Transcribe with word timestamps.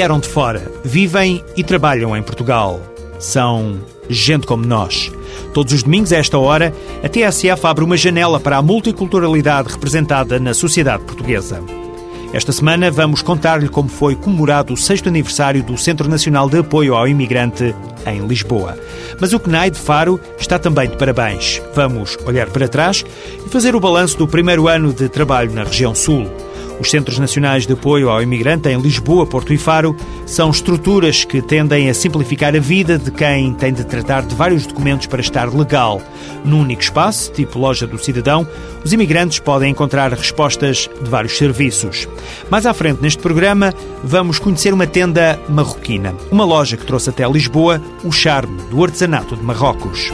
vieram 0.00 0.20
de 0.20 0.28
fora, 0.28 0.70
vivem 0.84 1.44
e 1.56 1.64
trabalham 1.64 2.16
em 2.16 2.22
Portugal. 2.22 2.80
São 3.18 3.80
gente 4.08 4.46
como 4.46 4.64
nós. 4.64 5.10
Todos 5.52 5.72
os 5.72 5.82
domingos, 5.82 6.12
a 6.12 6.16
esta 6.16 6.38
hora, 6.38 6.72
a 7.02 7.08
TSF 7.08 7.66
abre 7.66 7.84
uma 7.84 7.96
janela 7.96 8.38
para 8.38 8.56
a 8.56 8.62
multiculturalidade 8.62 9.72
representada 9.72 10.38
na 10.38 10.54
sociedade 10.54 11.02
portuguesa. 11.04 11.62
Esta 12.32 12.52
semana 12.52 12.92
vamos 12.92 13.22
contar-lhe 13.22 13.68
como 13.68 13.88
foi 13.88 14.14
comemorado 14.14 14.72
o 14.72 14.76
sexto 14.76 15.08
aniversário 15.08 15.64
do 15.64 15.76
Centro 15.76 16.08
Nacional 16.08 16.48
de 16.48 16.58
Apoio 16.58 16.94
ao 16.94 17.08
Imigrante 17.08 17.74
em 18.06 18.24
Lisboa. 18.24 18.78
Mas 19.20 19.32
o 19.32 19.40
CNAI 19.40 19.72
de 19.72 19.78
Faro 19.80 20.20
está 20.38 20.56
também 20.56 20.88
de 20.88 20.96
parabéns. 20.96 21.60
Vamos 21.74 22.16
olhar 22.24 22.48
para 22.48 22.68
trás 22.68 23.04
e 23.44 23.48
fazer 23.48 23.74
o 23.74 23.80
balanço 23.80 24.16
do 24.16 24.28
primeiro 24.28 24.68
ano 24.68 24.92
de 24.92 25.08
trabalho 25.08 25.52
na 25.52 25.64
região 25.64 25.92
Sul. 25.92 26.30
Os 26.80 26.90
Centros 26.90 27.18
Nacionais 27.18 27.66
de 27.66 27.74
Apoio 27.74 28.08
ao 28.08 28.22
Imigrante 28.22 28.70
em 28.70 28.80
Lisboa, 28.80 29.26
Porto 29.26 29.52
e 29.52 29.58
Faro 29.58 29.94
são 30.24 30.50
estruturas 30.50 31.24
que 31.24 31.42
tendem 31.42 31.90
a 31.90 31.94
simplificar 31.94 32.56
a 32.56 32.58
vida 32.58 32.98
de 32.98 33.10
quem 33.10 33.52
tem 33.52 33.70
de 33.70 33.84
tratar 33.84 34.22
de 34.22 34.34
vários 34.34 34.66
documentos 34.66 35.06
para 35.06 35.20
estar 35.20 35.54
legal. 35.54 36.00
Num 36.42 36.62
único 36.62 36.80
espaço, 36.80 37.30
tipo 37.32 37.58
loja 37.58 37.86
do 37.86 37.98
cidadão, 37.98 38.48
os 38.82 38.94
imigrantes 38.94 39.38
podem 39.38 39.70
encontrar 39.70 40.10
respostas 40.10 40.88
de 41.02 41.10
vários 41.10 41.36
serviços. 41.36 42.08
Mais 42.48 42.64
à 42.64 42.72
frente 42.72 43.02
neste 43.02 43.20
programa, 43.20 43.74
vamos 44.02 44.38
conhecer 44.38 44.72
uma 44.72 44.86
tenda 44.86 45.38
marroquina, 45.50 46.14
uma 46.30 46.46
loja 46.46 46.78
que 46.78 46.86
trouxe 46.86 47.10
até 47.10 47.28
Lisboa 47.28 47.80
o 48.02 48.10
charme 48.10 48.56
do 48.70 48.82
artesanato 48.82 49.36
de 49.36 49.42
Marrocos. 49.42 50.10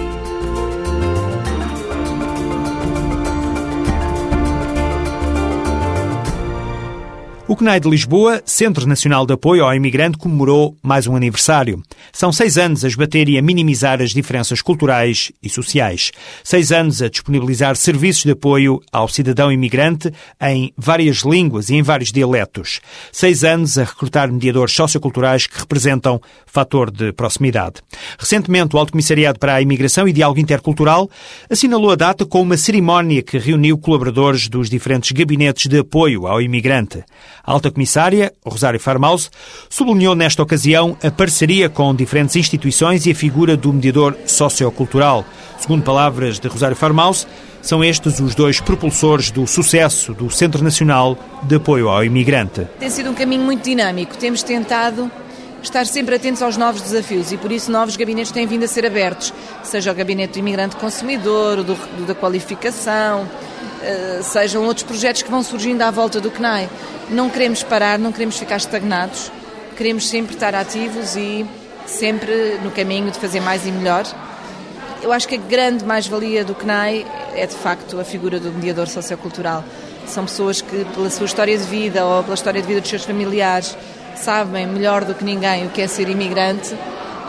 O 7.56 7.58
CNAI 7.58 7.80
de 7.80 7.88
Lisboa, 7.88 8.42
Centro 8.44 8.86
Nacional 8.86 9.24
de 9.24 9.32
Apoio 9.32 9.64
ao 9.64 9.74
Imigrante, 9.74 10.18
comemorou 10.18 10.76
mais 10.82 11.06
um 11.06 11.16
aniversário. 11.16 11.82
São 12.12 12.30
seis 12.30 12.58
anos 12.58 12.84
a 12.84 12.86
esbater 12.86 13.30
e 13.30 13.38
a 13.38 13.42
minimizar 13.42 14.02
as 14.02 14.10
diferenças 14.10 14.60
culturais 14.60 15.32
e 15.42 15.48
sociais. 15.48 16.12
Seis 16.44 16.70
anos 16.70 17.00
a 17.00 17.08
disponibilizar 17.08 17.74
serviços 17.74 18.24
de 18.24 18.32
apoio 18.32 18.78
ao 18.92 19.08
cidadão 19.08 19.50
imigrante 19.50 20.12
em 20.38 20.70
várias 20.76 21.20
línguas 21.22 21.70
e 21.70 21.76
em 21.76 21.82
vários 21.82 22.12
dialetos. 22.12 22.82
Seis 23.10 23.42
anos 23.42 23.78
a 23.78 23.84
recrutar 23.84 24.30
mediadores 24.30 24.74
socioculturais 24.74 25.46
que 25.46 25.58
representam 25.58 26.20
fator 26.44 26.90
de 26.90 27.10
proximidade. 27.14 27.76
Recentemente, 28.18 28.76
o 28.76 28.78
Alto 28.78 28.92
Comissariado 28.92 29.38
para 29.38 29.54
a 29.54 29.62
Imigração 29.62 30.06
e 30.06 30.12
Diálogo 30.12 30.40
Intercultural 30.40 31.08
assinalou 31.48 31.90
a 31.90 31.96
data 31.96 32.26
com 32.26 32.42
uma 32.42 32.58
cerimónia 32.58 33.22
que 33.22 33.38
reuniu 33.38 33.78
colaboradores 33.78 34.46
dos 34.46 34.68
diferentes 34.68 35.10
gabinetes 35.12 35.68
de 35.68 35.78
apoio 35.78 36.26
ao 36.26 36.42
imigrante. 36.42 37.02
A 37.46 37.52
alta 37.52 37.70
comissária, 37.70 38.32
Rosário 38.44 38.80
Farmaus, 38.80 39.30
sublinhou 39.70 40.16
nesta 40.16 40.42
ocasião 40.42 40.96
a 41.00 41.12
parceria 41.12 41.68
com 41.68 41.94
diferentes 41.94 42.34
instituições 42.34 43.06
e 43.06 43.12
a 43.12 43.14
figura 43.14 43.56
do 43.56 43.72
mediador 43.72 44.16
sociocultural. 44.26 45.24
Segundo 45.56 45.84
palavras 45.84 46.40
de 46.40 46.48
Rosário 46.48 46.76
Farmaus, 46.76 47.24
são 47.62 47.84
estes 47.84 48.18
os 48.18 48.34
dois 48.34 48.60
propulsores 48.60 49.30
do 49.30 49.46
sucesso 49.46 50.12
do 50.12 50.28
Centro 50.28 50.64
Nacional 50.64 51.16
de 51.44 51.54
Apoio 51.54 51.88
ao 51.88 52.04
Imigrante. 52.04 52.66
Tem 52.80 52.90
sido 52.90 53.10
um 53.10 53.14
caminho 53.14 53.42
muito 53.42 53.62
dinâmico. 53.62 54.16
Temos 54.16 54.42
tentado 54.42 55.08
estar 55.62 55.86
sempre 55.86 56.16
atentos 56.16 56.42
aos 56.42 56.56
novos 56.56 56.80
desafios 56.80 57.30
e 57.30 57.36
por 57.36 57.52
isso 57.52 57.70
novos 57.70 57.96
gabinetes 57.96 58.32
têm 58.32 58.46
vindo 58.46 58.64
a 58.64 58.68
ser 58.68 58.84
abertos, 58.86 59.32
seja 59.62 59.92
o 59.92 59.94
gabinete 59.94 60.34
do 60.34 60.38
imigrante 60.40 60.76
consumidor, 60.76 61.62
do, 61.62 61.74
do 61.74 62.06
da 62.06 62.14
qualificação, 62.14 63.28
sejam 64.22 64.64
outros 64.64 64.84
projetos 64.84 65.22
que 65.22 65.30
vão 65.30 65.42
surgindo 65.42 65.82
à 65.82 65.90
volta 65.90 66.20
do 66.20 66.30
CNAI. 66.30 66.68
Não 67.10 67.30
queremos 67.30 67.62
parar, 67.62 67.98
não 67.98 68.12
queremos 68.12 68.38
ficar 68.38 68.56
estagnados, 68.56 69.30
queremos 69.76 70.08
sempre 70.08 70.34
estar 70.34 70.54
ativos 70.54 71.16
e 71.16 71.46
sempre 71.86 72.58
no 72.62 72.70
caminho 72.70 73.10
de 73.10 73.18
fazer 73.18 73.40
mais 73.40 73.66
e 73.66 73.70
melhor. 73.70 74.04
Eu 75.02 75.12
acho 75.12 75.28
que 75.28 75.36
a 75.36 75.38
grande 75.38 75.84
mais-valia 75.84 76.44
do 76.44 76.54
CNAI 76.54 77.06
é 77.34 77.46
de 77.46 77.54
facto 77.54 78.00
a 78.00 78.04
figura 78.04 78.40
do 78.40 78.50
mediador 78.50 78.88
sociocultural. 78.88 79.62
São 80.06 80.24
pessoas 80.24 80.60
que, 80.60 80.84
pela 80.94 81.10
sua 81.10 81.26
história 81.26 81.56
de 81.56 81.64
vida 81.64 82.04
ou 82.04 82.22
pela 82.22 82.34
história 82.34 82.60
de 82.60 82.66
vida 82.66 82.80
dos 82.80 82.90
seus 82.90 83.04
familiares, 83.04 83.76
sabem 84.16 84.66
melhor 84.66 85.04
do 85.04 85.14
que 85.14 85.24
ninguém 85.24 85.66
o 85.66 85.70
que 85.70 85.82
é 85.82 85.86
ser 85.86 86.08
imigrante, 86.08 86.74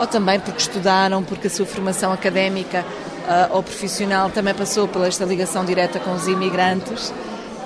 ou 0.00 0.06
também 0.06 0.40
porque 0.40 0.60
estudaram, 0.60 1.22
porque 1.22 1.48
a 1.48 1.50
sua 1.50 1.66
formação 1.66 2.12
académica 2.12 2.84
uh, 3.28 3.54
ou 3.54 3.62
profissional 3.62 4.30
também 4.30 4.54
passou 4.54 4.88
por 4.88 5.06
esta 5.06 5.24
ligação 5.24 5.64
direta 5.64 6.00
com 6.00 6.12
os 6.14 6.26
imigrantes 6.26 7.12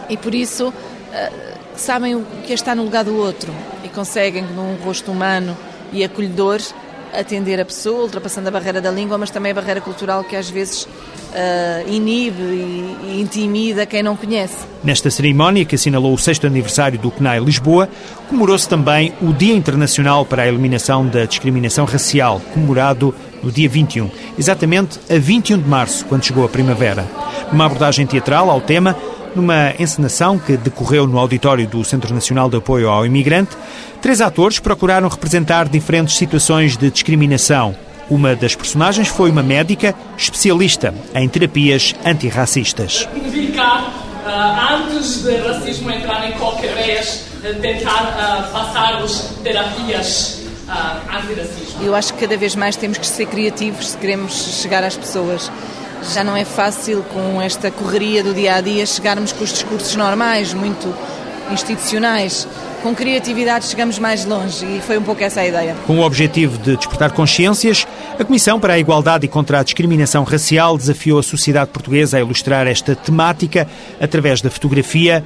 e 0.08 0.16
por 0.16 0.34
isso 0.34 0.68
uh, 0.68 1.52
sabem 1.76 2.16
o 2.16 2.26
que 2.44 2.52
é 2.52 2.54
estar 2.54 2.74
no 2.74 2.82
lugar 2.82 3.04
do 3.04 3.16
outro 3.16 3.52
e 3.84 3.88
conseguem, 3.88 4.42
num 4.42 4.74
rosto 4.76 5.10
humano 5.10 5.56
e 5.92 6.02
acolhedor, 6.02 6.60
atender 7.12 7.60
a 7.60 7.64
pessoa, 7.64 8.04
ultrapassando 8.04 8.48
a 8.48 8.50
barreira 8.50 8.80
da 8.80 8.90
língua, 8.90 9.18
mas 9.18 9.30
também 9.30 9.52
a 9.52 9.54
barreira 9.54 9.80
cultural 9.80 10.24
que 10.24 10.34
às 10.34 10.48
vezes 10.48 10.84
uh, 10.84 11.88
inibe 11.88 12.40
e, 12.40 12.96
e, 13.04 13.20
intimida 13.20 13.84
quem 13.84 14.02
não 14.02 14.16
conhece. 14.16 14.66
Nesta 14.82 15.10
cerimónia, 15.10 15.64
que 15.64 15.74
assinalou 15.74 16.14
o 16.14 16.18
sexto 16.18 16.46
aniversário 16.46 16.98
do 16.98 17.10
CNAI 17.10 17.38
Lisboa, 17.40 17.88
comemorou-se 18.28 18.66
também 18.66 19.12
o 19.20 19.32
Dia 19.32 19.54
Internacional 19.54 20.24
para 20.24 20.42
a 20.42 20.48
Eliminação 20.48 21.06
da 21.06 21.26
Discriminação 21.26 21.84
Racial, 21.84 22.40
comemorado 22.54 23.14
no 23.42 23.50
dia 23.50 23.68
21, 23.68 24.10
exatamente 24.38 24.98
a 25.10 25.18
21 25.18 25.58
de 25.58 25.68
março, 25.68 26.04
quando 26.06 26.24
chegou 26.24 26.44
a 26.44 26.48
primavera. 26.48 27.06
Numa 27.50 27.66
abordagem 27.66 28.06
teatral 28.06 28.50
ao 28.50 28.60
tema, 28.60 28.96
numa 29.34 29.74
encenação 29.78 30.38
que 30.38 30.56
decorreu 30.56 31.06
no 31.06 31.18
auditório 31.18 31.66
do 31.66 31.84
Centro 31.84 32.14
Nacional 32.14 32.48
de 32.48 32.56
Apoio 32.56 32.88
ao 32.88 33.04
Imigrante, 33.04 33.56
três 34.00 34.20
atores 34.20 34.58
procuraram 34.58 35.08
representar 35.08 35.68
diferentes 35.68 36.16
situações 36.16 36.76
de 36.76 36.90
discriminação. 36.90 37.74
Uma 38.10 38.36
das 38.36 38.54
personagens 38.54 39.08
foi 39.08 39.30
uma 39.30 39.42
médica 39.42 39.94
especialista 40.16 40.94
em 41.14 41.28
terapias 41.28 41.94
antirracistas. 42.04 43.08
Vir 43.30 43.52
cá, 43.52 43.90
uh, 44.26 44.74
antes 44.74 45.22
de 45.22 45.36
racismo 45.36 45.90
entrar 45.90 46.28
em 46.28 46.32
qualquer 46.32 46.74
vez, 46.74 47.26
tentar 47.60 48.48
uh, 48.48 48.52
passar-vos 48.52 49.32
terapias 49.42 50.41
Eu 51.80 51.94
acho 51.94 52.14
que 52.14 52.20
cada 52.20 52.36
vez 52.36 52.54
mais 52.54 52.76
temos 52.76 52.98
que 52.98 53.06
ser 53.06 53.26
criativos 53.26 53.90
se 53.90 53.98
queremos 53.98 54.60
chegar 54.60 54.84
às 54.84 54.96
pessoas. 54.96 55.50
Já 56.14 56.24
não 56.24 56.36
é 56.36 56.44
fácil 56.44 57.04
com 57.12 57.40
esta 57.40 57.70
correria 57.70 58.22
do 58.22 58.34
dia 58.34 58.56
a 58.56 58.60
dia 58.60 58.84
chegarmos 58.86 59.32
com 59.32 59.44
os 59.44 59.52
discursos 59.52 59.94
normais, 59.94 60.52
muito 60.52 60.92
institucionais. 61.52 62.48
Com 62.82 62.94
criatividade 62.94 63.66
chegamos 63.66 63.98
mais 63.98 64.24
longe 64.24 64.64
e 64.64 64.80
foi 64.80 64.98
um 64.98 65.02
pouco 65.02 65.22
essa 65.22 65.40
a 65.40 65.46
ideia. 65.46 65.76
Com 65.86 66.00
o 66.00 66.02
objetivo 66.02 66.58
de 66.58 66.76
despertar 66.76 67.12
consciências, 67.12 67.86
a 68.18 68.24
Comissão 68.24 68.58
para 68.58 68.72
a 68.72 68.78
Igualdade 68.78 69.26
e 69.26 69.28
contra 69.28 69.60
a 69.60 69.62
Discriminação 69.62 70.24
Racial 70.24 70.76
desafiou 70.76 71.20
a 71.20 71.22
sociedade 71.22 71.70
portuguesa 71.70 72.16
a 72.16 72.20
ilustrar 72.20 72.66
esta 72.66 72.96
temática 72.96 73.68
através 74.00 74.40
da 74.40 74.50
fotografia 74.50 75.24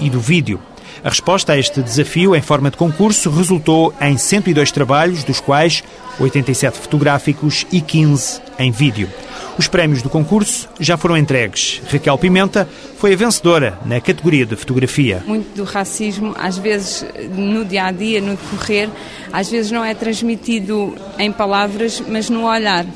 e 0.00 0.08
do 0.08 0.18
vídeo. 0.18 0.58
A 1.04 1.10
resposta 1.10 1.52
a 1.52 1.58
este 1.58 1.82
desafio, 1.82 2.34
em 2.34 2.40
forma 2.40 2.70
de 2.70 2.78
concurso, 2.78 3.28
resultou 3.28 3.92
em 4.00 4.16
102 4.16 4.72
trabalhos, 4.72 5.22
dos 5.22 5.38
quais 5.38 5.84
87 6.18 6.78
fotográficos 6.78 7.66
e 7.70 7.82
15 7.82 8.40
em 8.58 8.70
vídeo. 8.70 9.10
Os 9.58 9.68
prémios 9.68 10.00
do 10.00 10.08
concurso 10.08 10.66
já 10.80 10.96
foram 10.96 11.14
entregues. 11.14 11.82
Raquel 11.92 12.16
Pimenta 12.16 12.66
foi 12.96 13.12
a 13.12 13.16
vencedora 13.16 13.78
na 13.84 14.00
categoria 14.00 14.46
de 14.46 14.56
fotografia. 14.56 15.22
Muito 15.26 15.54
do 15.54 15.64
racismo, 15.64 16.34
às 16.38 16.56
vezes 16.56 17.04
no 17.36 17.66
dia 17.66 17.84
a 17.84 17.92
dia, 17.92 18.22
no 18.22 18.30
decorrer, 18.30 18.88
às 19.30 19.50
vezes 19.50 19.70
não 19.70 19.84
é 19.84 19.94
transmitido 19.94 20.96
em 21.18 21.30
palavras, 21.30 22.02
mas 22.08 22.30
no 22.30 22.46
olhar 22.46 22.86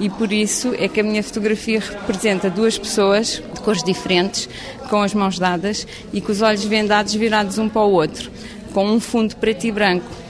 e 0.00 0.10
por 0.10 0.32
isso 0.32 0.74
é 0.78 0.88
que 0.88 0.98
a 0.98 1.04
minha 1.04 1.22
fotografia 1.22 1.78
representa 1.78 2.50
duas 2.50 2.76
pessoas 2.76 3.40
cores 3.62 3.82
diferentes, 3.82 4.48
com 4.90 5.02
as 5.02 5.14
mãos 5.14 5.38
dadas 5.38 5.86
e 6.12 6.20
com 6.20 6.32
os 6.32 6.42
olhos 6.42 6.64
vendados 6.64 7.14
virados 7.14 7.58
um 7.58 7.68
para 7.68 7.82
o 7.82 7.92
outro, 7.92 8.30
com 8.72 8.86
um 8.86 9.00
fundo 9.00 9.36
preto 9.36 9.66
e 9.66 9.72
branco 9.72 10.22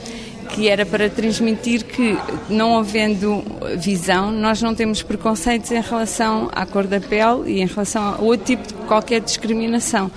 que 0.49 0.69
era 0.69 0.85
para 0.85 1.09
transmitir 1.09 1.83
que, 1.83 2.15
não 2.47 2.77
havendo 2.77 3.43
visão, 3.77 4.29
nós 4.29 4.61
não 4.61 4.75
temos 4.75 5.01
preconceitos 5.01 5.71
em 5.71 5.81
relação 5.81 6.47
à 6.51 6.63
cor 6.63 6.85
da 6.85 6.99
pele 6.99 7.51
e 7.51 7.61
em 7.61 7.65
relação 7.65 8.03
a 8.03 8.21
outro 8.21 8.45
tipo 8.45 8.67
de 8.67 8.73
qualquer 8.85 9.19
discriminação 9.19 10.11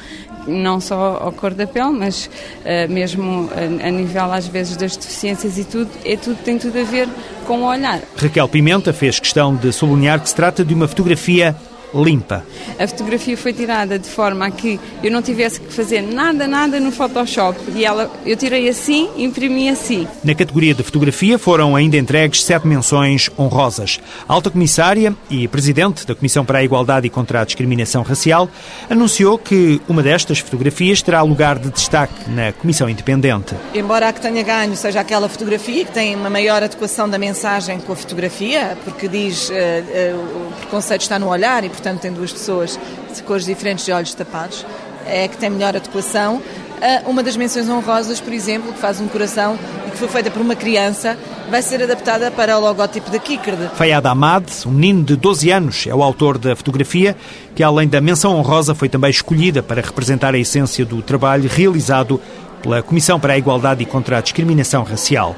não 0.46 0.80
só 0.80 1.28
à 1.28 1.32
cor 1.32 1.52
da 1.54 1.66
pele, 1.66 1.90
mas 1.90 2.26
uh, 2.26 2.92
mesmo 2.92 3.50
a, 3.52 3.88
a, 3.88 3.90
nível 3.90 4.32
às 4.32 4.46
vezes 4.46 4.76
das 4.76 4.96
deficiências 4.96 5.58
e 5.58 5.64
tudo, 5.64 5.90
é 6.04 6.16
tudo, 6.16 6.36
tem 6.44 6.56
tudo 6.56 6.78
a 6.78 6.84
ver 6.84 7.08
com 7.46 7.62
o 7.62 7.64
olhar. 7.64 8.00
Raquel 8.16 8.48
Pimenta 8.48 8.92
fez 8.92 9.18
questão 9.18 9.54
de 9.54 9.72
sublinhar 9.72 10.20
que 10.20 10.28
se 10.28 10.34
trata 10.34 10.64
de 10.64 10.72
uma 10.72 10.86
fotografia 10.86 11.56
limpa. 11.94 12.44
A 12.78 12.86
fotografia 12.86 13.36
foi 13.36 13.52
tirada 13.52 13.98
de 13.98 14.08
forma 14.08 14.46
a 14.46 14.50
que 14.50 14.78
eu 15.02 15.10
não 15.10 15.22
tivesse 15.22 15.60
que 15.60 15.72
fazer 15.72 16.02
nada, 16.02 16.46
nada 16.46 16.78
no 16.80 16.90
Photoshop. 16.90 17.58
E 17.74 17.84
ela, 17.84 18.10
eu 18.24 18.36
tirei 18.36 18.68
assim, 18.68 19.08
imprimi 19.16 19.68
assim. 19.68 20.06
Na 20.22 20.34
categoria 20.34 20.74
de 20.74 20.82
fotografia 20.82 21.38
foram 21.38 21.76
ainda 21.76 21.96
entregues 21.96 22.44
sete 22.44 22.66
menções 22.66 23.30
honrosas. 23.38 24.00
A 24.28 24.32
alta 24.32 24.50
comissária 24.50 25.14
e 25.30 25.48
presidente 25.48 26.06
da 26.06 26.14
Comissão 26.14 26.44
para 26.44 26.58
a 26.58 26.64
Igualdade 26.64 27.06
e 27.06 27.10
contra 27.10 27.40
a 27.40 27.44
Discriminação 27.44 28.02
Racial 28.02 28.48
anunciou 28.88 29.38
que 29.38 29.80
uma 29.88 30.02
destas 30.02 30.38
fotografias 30.38 31.02
terá 31.02 31.22
lugar 31.22 31.58
de 31.58 31.70
destaque 31.70 32.30
na 32.30 32.52
Comissão 32.52 32.88
Independente. 32.88 33.54
Embora 33.74 34.08
a 34.08 34.12
que 34.12 34.20
tenha 34.20 34.42
ganho 34.42 34.76
seja 34.76 35.00
aquela 35.00 35.28
fotografia 35.28 35.84
que 35.84 35.92
tem 35.92 36.14
uma 36.14 36.30
maior 36.30 36.62
adequação 36.62 37.08
da 37.08 37.18
mensagem 37.18 37.78
com 37.80 37.92
a 37.92 37.96
fotografia, 37.96 38.76
porque 38.84 39.08
diz 39.08 39.48
uh, 39.48 39.52
uh, 39.52 40.48
o 40.48 40.52
preconceito 40.60 41.02
está 41.02 41.18
no 41.18 41.28
olhar 41.28 41.64
e, 41.64 41.68
portanto, 41.76 42.00
tem 42.00 42.12
duas 42.12 42.32
pessoas 42.32 42.78
de 43.14 43.22
cores 43.22 43.44
diferentes 43.44 43.84
de 43.84 43.92
olhos 43.92 44.14
tapados, 44.14 44.64
é 45.06 45.28
que 45.28 45.36
tem 45.36 45.50
melhor 45.50 45.76
adequação. 45.76 46.36
Uh, 46.36 47.08
uma 47.08 47.22
das 47.22 47.36
menções 47.36 47.68
honrosas, 47.68 48.20
por 48.20 48.32
exemplo, 48.32 48.72
que 48.72 48.78
faz 48.78 49.00
um 49.00 49.08
coração 49.08 49.58
e 49.86 49.90
que 49.90 49.96
foi 49.96 50.08
feita 50.08 50.30
por 50.30 50.42
uma 50.42 50.54
criança, 50.54 51.16
vai 51.50 51.62
ser 51.62 51.82
adaptada 51.82 52.30
para 52.30 52.58
o 52.58 52.60
logótipo 52.60 53.10
da 53.10 53.18
Kikerd. 53.18 53.70
Fayad 53.74 54.04
Ahmad, 54.06 54.44
um 54.66 54.70
menino 54.70 55.04
de 55.04 55.16
12 55.16 55.50
anos, 55.50 55.86
é 55.86 55.94
o 55.94 56.02
autor 56.02 56.36
da 56.36 56.54
fotografia, 56.56 57.16
que 57.54 57.62
além 57.62 57.88
da 57.88 58.00
menção 58.00 58.36
honrosa 58.36 58.74
foi 58.74 58.88
também 58.88 59.10
escolhida 59.10 59.62
para 59.62 59.80
representar 59.80 60.34
a 60.34 60.38
essência 60.38 60.84
do 60.84 61.00
trabalho 61.00 61.48
realizado 61.48 62.20
pela 62.62 62.82
Comissão 62.82 63.18
para 63.18 63.34
a 63.34 63.38
Igualdade 63.38 63.82
e 63.82 63.86
contra 63.86 64.18
a 64.18 64.20
Discriminação 64.20 64.82
Racial. 64.82 65.36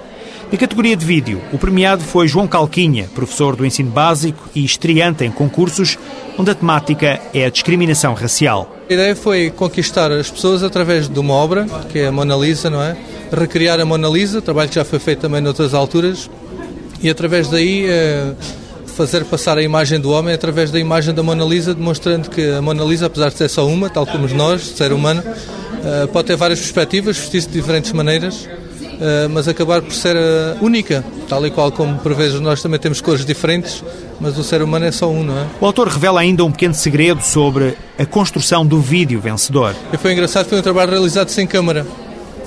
Na 0.51 0.57
categoria 0.57 0.97
de 0.97 1.05
vídeo, 1.05 1.43
o 1.53 1.59
premiado 1.59 2.03
foi 2.03 2.27
João 2.27 2.49
Calquinha, 2.49 3.07
professor 3.15 3.55
do 3.55 3.67
ensino 3.67 3.91
básico 3.91 4.49
e 4.55 4.65
estreante 4.65 5.23
em 5.23 5.31
concursos, 5.31 5.99
onde 6.39 6.51
a 6.51 6.55
temática 6.55 7.21
é 7.35 7.45
a 7.45 7.51
discriminação 7.51 8.15
racial. 8.15 8.75
A 8.89 8.93
ideia 8.95 9.15
foi 9.15 9.51
conquistar 9.51 10.11
as 10.11 10.31
pessoas 10.31 10.63
através 10.63 11.07
de 11.07 11.19
uma 11.19 11.35
obra, 11.35 11.67
que 11.91 11.99
é 11.99 12.07
a 12.07 12.13
Mona 12.13 12.35
Lisa, 12.35 12.71
não 12.71 12.83
é? 12.83 12.97
Recriar 13.31 13.79
a 13.79 13.85
Mona 13.85 14.09
Lisa, 14.09 14.41
trabalho 14.41 14.71
que 14.71 14.77
já 14.77 14.87
foi 14.87 14.99
feito 14.99 15.19
também 15.19 15.43
noutras 15.43 15.75
alturas, 15.75 16.31
e 17.03 17.11
através 17.11 17.49
daí 17.49 17.85
é, 17.87 18.33
fazer 18.87 19.27
passar 19.27 19.59
a 19.59 19.63
imagem 19.63 20.01
do 20.01 20.11
homem 20.11 20.33
através 20.33 20.71
da 20.71 20.81
imagem 20.81 21.13
da 21.13 21.23
Mona 21.23 21.45
Lisa, 21.45 21.75
demonstrando 21.75 22.31
que 22.31 22.53
a 22.53 22.63
Mona 22.63 22.85
Lisa, 22.85 23.05
apesar 23.05 23.29
de 23.29 23.37
ser 23.37 23.51
só 23.51 23.67
uma, 23.67 23.91
tal 23.91 24.07
como 24.07 24.27
nós, 24.29 24.63
ser 24.63 24.95
humano, 24.95 25.23
é, 25.85 26.07
pode 26.07 26.29
ter 26.29 26.37
várias 26.37 26.59
perspectivas, 26.59 27.19
vestir-se 27.19 27.49
de 27.49 27.53
diferentes 27.53 27.93
maneiras 27.93 28.49
eh, 28.49 28.68
mas 29.31 29.47
acabar 29.47 29.81
por 29.81 29.93
ser 29.93 30.17
eh, 30.17 30.57
única, 30.61 31.05
tal 31.29 31.47
e 31.47 31.51
qual 31.51 31.71
como 31.71 31.99
por 31.99 32.15
vezes 32.15 32.41
nós 32.41 32.61
também 32.61 32.81
temos 32.81 33.01
cores 33.01 33.25
diferentes, 33.25 33.83
mas 34.21 34.37
o 34.37 34.43
ser 34.43 34.61
humano 34.61 34.87
é 34.87 34.93
só 34.93 35.09
um, 35.09 35.23
não 35.23 35.39
é? 35.39 35.47
O 35.61 35.67
autor 35.67 35.89
revela 35.89 36.21
ainda 36.21 36.45
um 36.45 36.51
pequeno 36.51 36.75
segredo 36.75 37.23
sobre 37.23 37.77
a 37.99 38.05
construção 38.05 38.67
do 38.67 38.81
vídeo 38.81 39.21
vencedor. 39.21 39.75
E 39.93 39.97
foi 39.97 40.13
engraçado, 40.13 40.49
foi 40.49 40.59
um 40.59 40.63
trabalho 40.63 40.91
realizado 40.91 41.29
sem 41.29 41.47
câmara. 41.47 41.87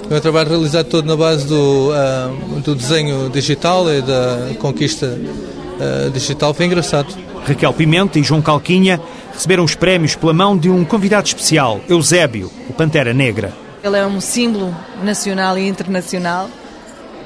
Foi 0.08 0.18
um 0.18 0.22
trabalho 0.22 0.50
realizado 0.50 0.88
todo 0.88 1.06
na 1.06 1.16
base 1.16 1.48
do, 1.48 1.92
uh, 1.92 2.60
do 2.60 2.76
desenho 2.76 3.30
digital 3.30 3.90
e 3.90 4.02
da 4.02 4.50
conquista 4.60 5.06
uh, 5.08 6.10
digital. 6.12 6.54
Foi 6.54 6.66
engraçado. 6.66 7.16
Raquel 7.46 7.72
Pimenta 7.74 8.20
e 8.20 8.24
João 8.24 8.42
Calquinha 8.42 9.00
receberam 9.34 9.64
os 9.64 9.74
prémios 9.74 10.16
pela 10.16 10.34
mão 10.34 10.58
de 10.58 10.70
um 10.70 10.84
convidado 10.84 11.28
especial, 11.28 11.80
Eusébio, 11.88 12.52
o 12.70 12.74
Pantera 12.74 13.14
Negra. 13.14 13.71
Ele 13.84 13.98
é 13.98 14.06
um 14.06 14.22
símbolo 14.22 14.76
nacional 15.02 15.58
e 15.58 15.68
internacional, 15.68 16.48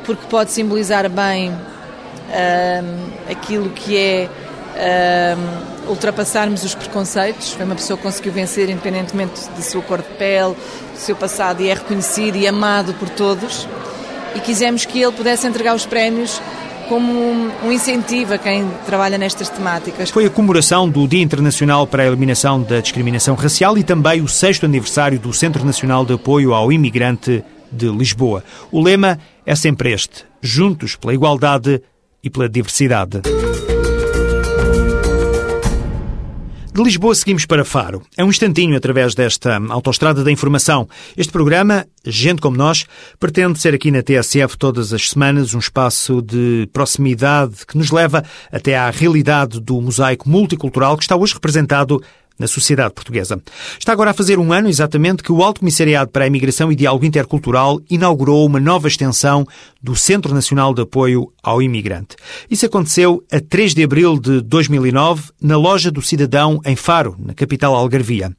porque 0.06 0.26
pode 0.28 0.52
simbolizar 0.52 1.10
bem 1.10 1.52
um, 1.52 3.32
aquilo 3.32 3.70
que 3.72 3.98
é 3.98 4.30
um, 5.86 5.90
ultrapassarmos 5.90 6.64
os 6.64 6.74
preconceitos. 6.74 7.52
Foi 7.52 7.66
uma 7.66 7.76
pessoa 7.76 7.98
que 7.98 8.04
conseguiu 8.04 8.32
vencer 8.32 8.70
independentemente 8.70 9.50
de 9.50 9.62
sua 9.64 9.82
cor 9.82 10.02
de 10.02 10.08
pele, 10.18 10.56
do 10.94 10.98
seu 10.98 11.16
passado, 11.16 11.62
e 11.62 11.68
é 11.68 11.74
reconhecido 11.74 12.38
e 12.38 12.48
amado 12.48 12.94
por 12.94 13.10
todos. 13.10 13.68
E 14.34 14.40
quisemos 14.40 14.86
que 14.86 15.02
ele 15.02 15.12
pudesse 15.12 15.46
entregar 15.46 15.76
os 15.76 15.86
prémios 15.86 16.42
como 16.88 17.12
um 17.64 17.72
incentivo 17.72 18.34
a 18.34 18.38
quem 18.38 18.70
trabalha 18.86 19.18
nestas 19.18 19.50
temáticas. 19.50 20.10
Foi 20.10 20.26
a 20.26 20.30
comemoração 20.30 20.90
do 20.90 21.08
Dia 21.08 21.22
Internacional 21.22 21.86
para 21.86 22.04
a 22.04 22.06
Eliminação 22.08 22.62
da 22.62 22.80
Discriminação 22.80 23.36
Racial 23.36 23.78
e 23.78 23.84
também 23.84 24.22
o 24.22 24.28
sexto 24.28 24.66
aniversário 24.66 25.20
do 25.20 25.34
Centro 25.34 25.66
Nacional 25.66 26.06
de 26.06 26.14
Apoio 26.14 26.54
ao 26.54 26.72
Imigrante 26.72 27.44
de 27.72 27.90
Lisboa. 27.90 28.44
O 28.72 28.82
lema 28.82 29.20
é 29.46 29.56
sempre 29.56 29.92
este: 29.92 30.26
Juntos 30.42 30.96
pela 30.96 31.14
Igualdade 31.14 31.82
e 32.24 32.30
pela 32.30 32.50
Diversidade. 32.50 33.22
De 36.76 36.84
Lisboa 36.84 37.16
seguimos 37.16 37.46
para 37.46 37.64
Faro. 37.64 38.02
É 38.18 38.24
um 38.26 38.28
instantinho 38.28 38.76
através 38.76 39.16
desta 39.16 39.62
autoestrada 39.70 40.26
da 40.26 40.30
informação. 40.30 40.90
Este 41.16 41.32
programa, 41.32 41.88
Gente 42.06 42.42
como 42.42 42.58
Nós, 42.58 42.86
pretende 43.18 43.62
ser 43.62 43.74
aqui 43.74 43.90
na 43.92 44.04
TSF 44.04 44.58
todas 44.58 44.92
as 44.92 45.10
semanas 45.10 45.54
um 45.54 45.60
espaço 45.60 46.22
de 46.22 46.68
proximidade 46.74 47.66
que 47.66 47.78
nos 47.78 47.92
leva 47.92 48.26
até 48.52 48.78
à 48.78 48.90
realidade 48.90 49.62
do 49.62 49.80
mosaico 49.80 50.28
multicultural 50.28 50.98
que 50.98 51.04
está 51.04 51.16
hoje 51.16 51.34
representado 51.36 52.04
na 52.38 52.48
sociedade 52.48 52.94
portuguesa. 52.94 53.42
Está 53.80 53.92
agora 53.92 54.12
a 54.12 54.14
fazer 54.14 54.40
um 54.40 54.52
ano 54.52 54.68
exatamente 54.68 55.24
que 55.24 55.32
o 55.32 55.44
Alto 55.44 55.60
Comissariado 55.60 56.12
para 56.12 56.26
a 56.26 56.28
Imigração 56.28 56.72
e 56.72 56.76
Diálogo 56.76 57.06
Intercultural 57.06 57.80
inaugurou 57.90 58.46
uma 58.46 58.60
nova 58.60 58.88
extensão 58.88 59.46
do 59.82 59.96
Centro 59.96 60.34
Nacional 60.34 60.74
de 60.74 60.82
Apoio 60.82 61.32
ao 61.42 61.62
Imigrante. 61.62 62.16
Isso 62.50 62.66
aconteceu 62.66 63.24
a 63.32 63.40
3 63.40 63.74
de 63.74 63.84
abril 63.84 64.20
de 64.20 64.42
2009 64.42 65.32
na 65.42 65.58
Loja 65.58 65.92
do 65.92 66.02
Cidadão 66.02 66.60
em 66.66 66.76
Faro, 66.76 67.16
na 67.20 67.34
capital 67.34 67.76
algarvia. 67.76 68.36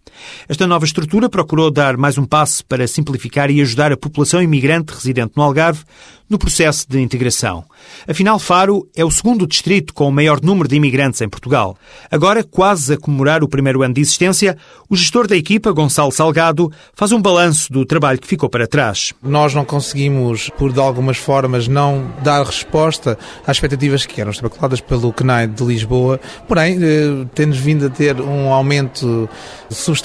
Esta 0.49 0.67
nova 0.67 0.85
estrutura 0.85 1.29
procurou 1.29 1.71
dar 1.71 1.97
mais 1.97 2.19
um 2.19 2.25
passo 2.25 2.65
para 2.65 2.87
simplificar 2.87 3.51
e 3.51 3.61
ajudar 3.61 3.93
a 3.93 3.97
população 3.97 4.43
imigrante 4.43 4.93
residente 4.93 5.33
no 5.37 5.43
Algarve 5.43 5.85
no 6.29 6.39
processo 6.39 6.87
de 6.89 7.01
integração. 7.01 7.65
Afinal, 8.07 8.39
Faro 8.39 8.89
é 8.97 9.05
o 9.05 9.11
segundo 9.11 9.47
distrito 9.47 9.95
com 9.95 10.09
o 10.09 10.13
maior 10.13 10.41
número 10.43 10.69
de 10.69 10.77
imigrantes 10.77 11.21
em 11.21 11.29
Portugal. 11.29 11.77
Agora, 12.11 12.43
quase 12.43 12.95
a 12.95 12.99
comemorar 12.99 13.45
o 13.45 13.49
primeiro 13.49 13.83
ano 13.83 13.95
de 13.95 14.01
existência, 14.01 14.57
o 14.89 14.97
gestor 14.97 15.29
da 15.29 15.37
equipa, 15.37 15.73
Gonçalo 15.73 16.11
Salgado, 16.11 16.71
faz 16.95 17.13
um 17.13 17.23
balanço 17.23 17.73
do 17.73 17.85
trabalho 17.87 18.19
que 18.19 18.27
ficou 18.27 18.49
para 18.49 18.67
trás. 18.67 19.13
Nós 19.23 19.55
não 19.55 19.65
conseguimos, 19.65 20.51
por 20.51 20.73
de 20.73 20.81
algumas 20.81 21.17
formas, 21.17 21.69
não 21.69 22.13
dar 22.23 22.45
resposta 22.45 23.17
às 23.47 23.57
expectativas 23.57 24.05
que 24.05 24.21
eram 24.21 24.33
especuladas 24.33 24.81
pelo 24.81 25.13
CNAI 25.13 25.47
de 25.47 25.65
Lisboa, 25.65 26.21
porém, 26.49 26.79
eh, 26.83 27.27
temos 27.35 27.57
vindo 27.57 27.87
a 27.87 27.91
ter 27.91 28.21
um 28.21 28.53
aumento 28.53 29.29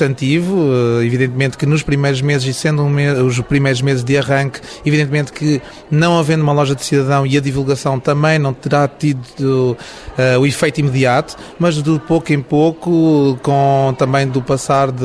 substantivo, 0.01 0.69
eh, 0.99 1.05
evidentemente 1.05 1.57
que 1.57 1.65
nos 1.65 1.83
primeiros 1.83 2.21
meses, 2.21 2.47
e 2.47 2.53
sendo 2.53 2.83
um 2.83 2.91
os 3.25 3.39
primeiros 3.41 3.81
meses 3.81 4.03
de 4.03 4.17
arranque, 4.17 4.59
evidentemente 4.85 5.31
que 5.31 5.61
não 5.89 6.17
havendo 6.17 6.43
uma 6.43 6.53
loja 6.53 6.75
de 6.75 6.83
cidadão 6.83 7.25
e 7.25 7.37
a 7.37 7.41
divulgação 7.41 7.99
também 7.99 8.39
não 8.39 8.53
terá 8.53 8.87
tido 8.87 9.77
uh, 10.17 10.39
o 10.39 10.45
efeito 10.45 10.79
imediato, 10.79 11.35
mas 11.59 11.81
de 11.81 11.99
pouco 11.99 12.33
em 12.33 12.41
pouco, 12.41 13.37
com 13.41 13.93
também 13.97 14.27
do 14.27 14.41
passar 14.41 14.91
de 14.91 15.03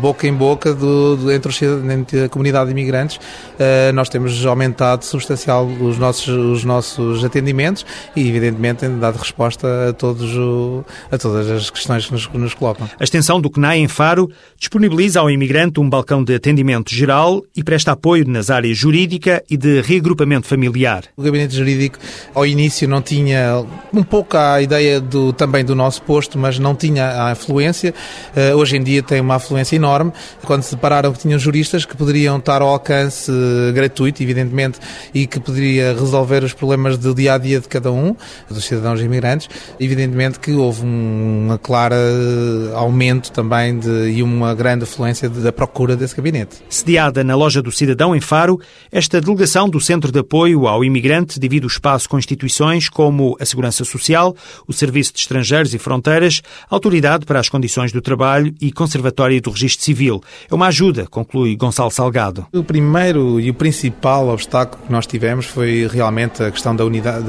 boca 0.00 0.26
em 0.26 0.32
boca 0.32 0.74
do, 0.74 1.16
do, 1.16 1.32
entre, 1.32 1.50
os, 1.50 1.62
entre, 1.62 2.24
a 2.24 2.28
comunidade 2.28 2.66
de 2.66 2.72
imigrantes, 2.72 3.16
uh, 3.16 3.92
nós 3.94 4.08
temos 4.08 4.44
aumentado 4.46 5.04
substancial 5.04 5.66
os 5.66 5.98
nossos, 5.98 6.28
os 6.28 6.64
nossos 6.64 7.24
atendimentos 7.24 7.84
e, 8.14 8.28
evidentemente, 8.28 8.86
dado 8.88 9.16
resposta 9.16 9.90
a, 9.90 9.92
todos 9.92 10.34
o, 10.36 10.84
a 11.10 11.18
todas 11.18 11.50
as 11.50 11.70
questões 11.70 12.06
que 12.06 12.12
nos, 12.12 12.28
nos 12.28 12.54
colocam. 12.54 12.88
A 12.98 13.04
extensão 13.04 13.40
do 13.40 13.50
CNAI 13.50 13.78
em 13.78 13.88
Faro 13.88 14.17
disponibiliza 14.56 15.20
ao 15.20 15.30
imigrante 15.30 15.78
um 15.78 15.88
balcão 15.88 16.24
de 16.24 16.34
atendimento 16.34 16.94
geral 16.94 17.44
e 17.54 17.62
presta 17.62 17.92
apoio 17.92 18.26
nas 18.26 18.50
áreas 18.50 18.76
jurídica 18.76 19.44
e 19.48 19.56
de 19.56 19.80
reagrupamento 19.82 20.46
familiar. 20.46 21.04
O 21.16 21.22
gabinete 21.22 21.54
jurídico, 21.54 21.98
ao 22.34 22.46
início, 22.46 22.88
não 22.88 23.02
tinha 23.02 23.64
um 23.92 24.02
pouco 24.02 24.36
a 24.36 24.60
ideia 24.62 25.00
do, 25.00 25.32
também 25.32 25.64
do 25.64 25.74
nosso 25.74 26.02
posto, 26.02 26.38
mas 26.38 26.58
não 26.58 26.74
tinha 26.74 27.04
a 27.04 27.30
afluência. 27.32 27.94
Uh, 28.34 28.56
hoje 28.56 28.76
em 28.76 28.82
dia 28.82 29.02
tem 29.02 29.20
uma 29.20 29.36
afluência 29.36 29.76
enorme. 29.76 30.12
Quando 30.44 30.62
se 30.62 30.70
separaram 30.70 31.12
que 31.12 31.18
tinham 31.18 31.38
juristas 31.38 31.84
que 31.84 31.96
poderiam 31.96 32.38
estar 32.38 32.62
ao 32.62 32.68
alcance 32.68 33.30
uh, 33.30 33.72
gratuito, 33.72 34.22
evidentemente, 34.22 34.78
e 35.12 35.26
que 35.26 35.38
poderia 35.38 35.92
resolver 35.92 36.42
os 36.42 36.52
problemas 36.52 36.96
do 36.96 37.14
dia 37.14 37.34
a 37.34 37.38
dia 37.38 37.60
de 37.60 37.68
cada 37.68 37.92
um, 37.92 38.16
dos 38.48 38.64
cidadãos 38.64 39.00
imigrantes, 39.00 39.48
evidentemente 39.78 40.40
que 40.40 40.52
houve 40.52 40.84
um, 40.84 41.46
uma 41.46 41.58
clara 41.58 41.96
eh, 41.96 42.74
aumento 42.74 43.32
também 43.32 43.78
de, 43.78 43.88
e 44.06 44.22
uma 44.22 44.54
grande 44.54 44.84
afluência 44.84 45.28
da 45.28 45.52
procura 45.52 45.96
desse 45.96 46.14
gabinete. 46.14 46.56
Sediada 46.68 47.24
na 47.24 47.34
loja 47.34 47.62
do 47.62 47.72
Cidadão 47.72 48.14
em 48.14 48.20
Faro, 48.20 48.60
esta 48.92 49.20
delegação 49.20 49.68
do 49.68 49.80
Centro 49.80 50.12
de 50.12 50.18
Apoio 50.18 50.66
ao 50.66 50.84
Imigrante 50.84 51.40
divide 51.40 51.66
o 51.66 51.68
espaço 51.68 52.08
com 52.08 52.18
instituições 52.18 52.88
como 52.88 53.36
a 53.40 53.44
Segurança 53.44 53.84
Social, 53.84 54.36
o 54.66 54.72
Serviço 54.72 55.12
de 55.12 55.20
Estrangeiros 55.20 55.74
e 55.74 55.78
Fronteiras, 55.78 56.42
a 56.70 56.74
Autoridade 56.74 57.24
para 57.24 57.40
as 57.40 57.48
Condições 57.48 57.92
do 57.92 58.00
Trabalho 58.00 58.54
e 58.60 58.70
Conservatória 58.70 59.40
do 59.40 59.50
Registro 59.50 59.84
Civil. 59.84 60.22
É 60.50 60.54
uma 60.54 60.66
ajuda, 60.66 61.06
conclui 61.06 61.56
Gonçalo 61.56 61.90
Salgado. 61.90 62.46
O 62.52 62.62
primeiro 62.62 63.40
e 63.40 63.50
o 63.50 63.54
principal 63.54 64.28
obstáculo 64.28 64.84
que 64.86 64.92
nós 64.92 65.06
tivemos 65.06 65.46
foi 65.46 65.88
realmente 65.90 66.42
a 66.42 66.50
questão 66.50 66.74
da 66.74 66.84
unidade, 66.84 67.26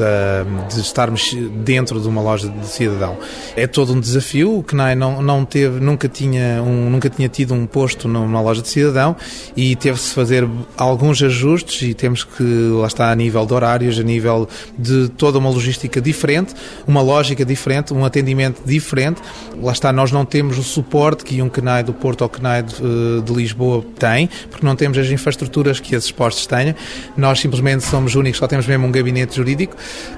de 0.69 0.81
estarmos 0.81 1.35
dentro 1.63 1.99
de 1.99 2.07
uma 2.07 2.21
loja 2.21 2.49
de 2.49 2.67
cidadão. 2.67 3.17
É 3.55 3.67
todo 3.67 3.93
um 3.93 3.99
desafio. 3.99 4.59
O 4.59 4.63
CNAI 4.63 4.95
não, 4.95 5.21
não 5.21 5.45
teve, 5.45 5.79
nunca 5.79 6.07
tinha, 6.07 6.58
um, 6.61 6.89
nunca 6.89 7.09
tinha 7.09 7.29
tido 7.29 7.53
um 7.53 7.65
posto 7.65 8.07
numa 8.07 8.41
loja 8.41 8.61
de 8.61 8.67
cidadão 8.67 9.15
e 9.55 9.75
teve-se 9.75 10.13
fazer 10.13 10.47
alguns 10.77 11.21
ajustes 11.21 11.89
e 11.89 11.93
temos 11.93 12.23
que, 12.23 12.43
lá 12.73 12.87
está, 12.87 13.11
a 13.11 13.15
nível 13.15 13.45
de 13.45 13.53
horários, 13.53 13.99
a 13.99 14.03
nível 14.03 14.47
de 14.77 15.09
toda 15.09 15.37
uma 15.37 15.49
logística 15.49 16.01
diferente, 16.01 16.53
uma 16.87 17.01
lógica 17.01 17.45
diferente, 17.45 17.93
um 17.93 18.05
atendimento 18.05 18.61
diferente. 18.65 19.21
Lá 19.61 19.71
está, 19.71 19.91
nós 19.91 20.11
não 20.11 20.25
temos 20.25 20.57
o 20.57 20.63
suporte 20.63 21.23
que 21.23 21.41
um 21.41 21.49
CNAI 21.49 21.83
do 21.83 21.93
Porto 21.93 22.21
ou 22.21 22.29
CNAI 22.29 22.63
de, 22.63 22.75
eh, 22.75 23.21
de 23.23 23.33
Lisboa 23.33 23.83
tem, 23.97 24.29
porque 24.49 24.65
não 24.65 24.75
temos 24.75 24.97
as 24.97 25.09
infraestruturas 25.09 25.79
que 25.79 25.95
esses 25.95 26.11
postos 26.11 26.45
tenham. 26.45 26.75
Nós 27.17 27.39
simplesmente 27.39 27.83
somos 27.83 28.15
únicos, 28.15 28.39
só 28.39 28.47
temos 28.47 28.65
mesmo 28.65 28.87
um 28.87 28.91
gabinete 28.91 29.35
jurídico. 29.35 29.75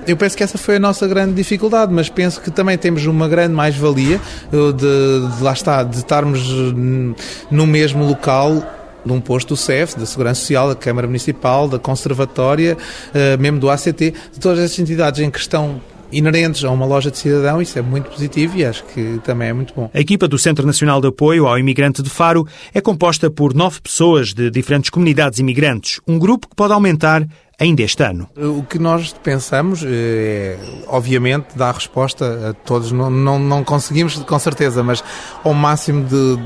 Eu 0.08 0.16
penso 0.16 0.38
que 0.38 0.44
essa 0.44 0.58
foi 0.58 0.76
a 0.76 0.80
nossa 0.80 1.08
grande 1.08 1.34
dificuldade, 1.34 1.94
mas 1.94 2.10
penso 2.10 2.42
que 2.42 2.52
também 2.52 2.78
temos 2.78 3.06
uma 3.06 3.28
grande 3.28 3.54
mais-valia 3.54 4.20
eh, 4.52 4.72
de, 4.72 5.38
de, 5.38 5.44
lá 5.44 5.54
está, 5.54 5.84
de 5.84 5.98
estarmos 5.98 6.31
no 7.50 7.68
mesmo 7.68 8.06
local 8.06 8.64
num 9.04 9.20
posto 9.20 9.50
do 9.50 9.58
CEF, 9.58 9.98
da 9.98 10.06
Segurança 10.06 10.42
Social, 10.42 10.70
da 10.70 10.76
Câmara 10.76 11.08
Municipal, 11.08 11.68
da 11.68 11.80
Conservatória, 11.80 12.78
eh, 13.14 13.36
mesmo 13.38 13.60
do 13.60 13.70
ACT, 13.70 14.14
de 14.34 14.40
todas 14.40 14.60
essas 14.60 14.78
entidades 14.78 15.20
em 15.20 15.32
que 15.32 15.40
estão 15.40 15.82
inerentes 16.12 16.64
a 16.64 16.70
uma 16.70 16.86
loja 16.86 17.10
de 17.10 17.18
cidadão, 17.18 17.62
isso 17.62 17.78
é 17.78 17.82
muito 17.82 18.10
positivo 18.10 18.58
e 18.58 18.66
acho 18.66 18.84
que 18.86 19.20
também 19.24 19.50
é 19.50 19.54
muito 19.54 19.74
bom. 19.74 19.90
A 19.94 20.00
equipa 20.00 20.28
do 20.28 20.38
Centro 20.38 20.66
Nacional 20.66 21.02
de 21.02 21.08
Apoio 21.08 21.48
ao 21.48 21.58
Imigrante 21.58 22.02
de 22.02 22.10
Faro 22.10 22.48
é 22.74 22.82
composta 22.82 23.30
por 23.30 23.54
nove 23.54 23.82
pessoas 23.82 24.34
de 24.34 24.50
diferentes 24.50 24.90
comunidades 24.90 25.40
imigrantes, 25.40 26.00
um 26.08 26.20
grupo 26.20 26.48
que 26.48 26.56
pode 26.56 26.74
aumentar 26.74 27.26
ainda 27.60 27.84
este 27.84 28.04
ano. 28.04 28.28
O 28.36 28.64
que 28.64 28.80
nós 28.80 29.14
pensamos 29.24 29.84
é, 29.86 30.58
obviamente, 30.88 31.56
dar 31.56 31.76
resposta 31.76 32.50
a 32.50 32.54
todos. 32.54 32.92
Não, 32.92 33.12
não, 33.12 33.38
não 33.38 33.64
conseguimos, 33.64 34.16
com 34.16 34.40
certeza, 34.40 34.82
mas 34.82 35.04
ao 35.44 35.54
máximo 35.54 36.04
de 36.06 36.40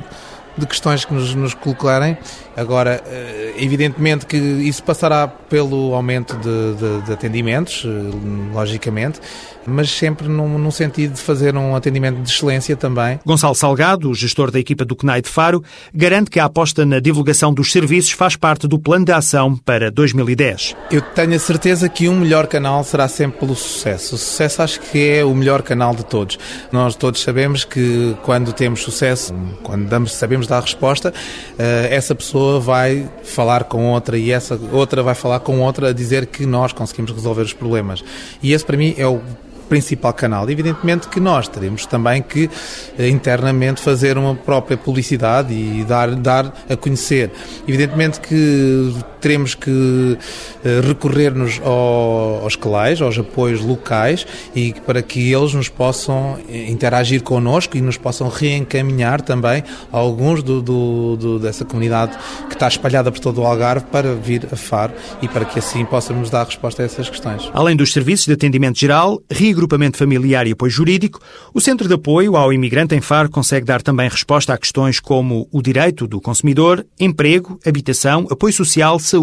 de 0.58 0.66
questões 0.66 1.06
que 1.06 1.14
nos, 1.14 1.36
nos 1.36 1.54
colocarem. 1.54 2.18
Agora, 2.56 3.04
eh, 3.06 3.54
evidentemente 3.58 4.26
que 4.26 4.38
isso 4.38 4.82
passará 4.82 5.28
pelo 5.28 5.94
aumento 5.94 6.36
de, 6.38 6.74
de, 6.76 7.06
de 7.06 7.12
atendimentos, 7.12 7.84
eh, 7.86 8.54
logicamente, 8.54 9.20
mas 9.66 9.90
sempre 9.90 10.28
num, 10.28 10.58
num, 10.58 10.72
sentido 10.72 11.14
de 11.14 11.22
fazer 11.22 11.56
um 11.56 11.76
atendimento 11.76 12.22
de 12.22 12.30
excelência 12.30 12.76
também. 12.76 13.20
Gonçalo 13.26 13.56
Salgado, 13.56 14.10
o 14.10 14.14
gestor 14.14 14.52
da 14.52 14.60
equipa 14.60 14.86
do 14.86 14.96
CNAI 14.96 15.22
de 15.22 15.30
Faro, 15.30 15.64
garante 15.94 16.30
que 16.30 16.40
a 16.40 16.46
aposta 16.46 16.86
na 16.86 17.00
divulgação 17.00 17.54
dos 17.54 17.72
serviços 17.72 18.12
faz 18.12 18.36
parte 18.36 18.68
do 18.68 18.80
plano 18.80 19.06
de 19.06 19.12
ação 19.12 19.58
para 19.58 19.92
2010. 19.92 20.76
Eu 20.92 21.02
tenho 21.02 21.36
a 21.36 21.40
certeza 21.40 21.90
que 21.90 22.08
um 22.08 22.20
melhor 22.20 22.48
canal 22.48 22.84
será 22.84 23.08
sempre 23.08 23.40
pelo 23.40 23.56
sucesso. 23.56 24.16
O 24.16 24.18
sucesso 24.18 24.62
acho 24.62 24.80
que 24.80 25.10
é 25.10 25.26
o 25.26 25.34
melhor 25.34 25.62
canal 25.62 25.96
de 25.96 26.06
todos. 26.06 26.38
Nós 26.72 26.96
todos 26.96 27.22
sabemos 27.22 27.66
que 27.66 28.16
quando 28.24 28.54
temos 28.54 28.82
sucesso, 28.82 29.34
quando 29.64 29.88
damos, 29.88 30.14
sabemos 30.14 30.45
dar 30.48 30.62
resposta, 30.62 31.14
eh, 31.58 31.88
essa 31.92 32.16
pessoa 32.16 32.60
vai 32.60 33.10
falar 33.24 33.66
com 33.66 33.92
outra 33.92 34.18
e 34.18 34.32
essa 34.32 34.60
outra 34.72 35.04
vai 35.04 35.16
falar 35.16 35.40
com 35.40 35.60
outra 35.60 35.90
a 35.90 35.94
dizer 35.94 36.28
que 36.28 36.46
nós 36.46 36.74
conseguimos 36.74 37.12
resolver 37.12 37.42
os 37.42 37.54
problemas. 37.54 38.04
E 38.42 38.54
esse 38.54 38.66
para 38.66 38.78
mim 38.78 38.94
é 38.98 39.08
o 39.08 39.22
principal 39.68 40.14
canal. 40.14 40.50
Evidentemente 40.50 41.08
que 41.08 41.20
nós 41.20 41.48
teremos 41.48 41.86
também 41.86 42.22
que 42.22 42.50
eh, 42.98 43.10
internamente 43.10 43.82
fazer 43.82 44.18
uma 44.18 44.36
própria 44.36 44.78
publicidade 44.78 45.54
e 45.54 45.84
dar, 45.84 46.16
dar 46.16 46.54
a 46.70 46.76
conhecer. 46.76 47.32
Evidentemente 47.68 48.20
que 48.20 48.94
teremos 49.26 49.56
que 49.56 50.20
eh, 50.64 50.82
recorrer-nos 50.84 51.60
aos 51.64 52.56
CLAIs, 52.56 53.02
aos 53.02 53.18
apoios 53.18 53.60
locais, 53.60 54.28
e 54.56 54.72
para 54.86 55.02
que 55.02 55.34
eles 55.34 55.52
nos 55.56 55.68
possam 55.68 56.38
eh, 56.48 56.70
interagir 56.70 57.24
connosco 57.24 57.76
e 57.76 57.82
nos 57.82 57.98
possam 57.98 58.30
reencaminhar 58.30 59.22
também 59.22 59.64
alguns 59.92 60.44
do, 60.44 60.62
do, 60.62 61.18
do, 61.18 61.40
dessa 61.40 61.66
comunidade 61.66 62.16
que 62.48 62.54
está 62.54 62.68
espalhada 62.68 63.12
por 63.12 63.20
todo 63.20 63.42
o 63.42 63.48
Algarve 63.48 63.88
para 63.88 64.14
vir 64.14 64.48
a 64.52 64.56
Faro 64.56 64.94
e 65.24 65.28
para 65.28 65.44
que 65.44 65.58
assim 65.58 65.84
possamos 65.86 66.30
dar 66.30 66.46
resposta 66.46 66.84
a 66.84 66.86
essas 66.86 67.10
questões. 67.10 67.50
Além 67.52 67.76
dos 67.76 67.92
serviços 67.92 68.28
de 68.28 68.34
atendimento 68.34 68.80
geral, 68.80 69.20
reagrupamento 69.28 69.98
familiar 69.98 70.46
e 70.46 70.52
apoio 70.52 70.72
jurídico, 70.72 71.20
o 71.52 71.60
Centro 71.60 71.88
de 71.88 71.96
Apoio 71.96 72.36
ao 72.36 72.54
Imigrante 72.54 72.94
em 72.94 73.02
Faro 73.02 73.32
consegue 73.32 73.66
dar 73.66 73.82
também 73.82 74.08
resposta 74.08 74.54
a 74.54 74.58
questões 74.58 75.00
como 75.00 75.48
o 75.52 75.64
direito 75.64 76.06
do 76.06 76.22
consumidor, 76.22 76.86
emprego, 77.00 77.60
habitação, 77.66 78.28
apoio 78.30 78.54
social, 78.54 79.00
saúde 79.00 79.15